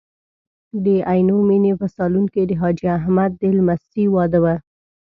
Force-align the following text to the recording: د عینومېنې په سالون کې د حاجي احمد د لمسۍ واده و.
د 0.83 0.87
عینومېنې 1.09 1.71
په 1.79 1.85
سالون 1.95 2.25
کې 2.33 2.41
د 2.45 2.51
حاجي 2.61 2.87
احمد 2.97 3.31
د 3.41 3.43
لمسۍ 3.57 4.05
واده 4.15 4.39
و. 4.43 4.45